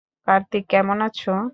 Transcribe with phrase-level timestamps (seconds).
[0.27, 1.31] কার্তিক কেমন আছো?